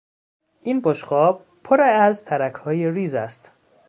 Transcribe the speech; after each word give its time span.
این 0.63 0.81
بشقاب 0.81 1.45
پر 1.63 1.81
از 1.81 2.25
ترکهای 2.25 2.91
ریز 2.91 3.15
است. 3.15 3.51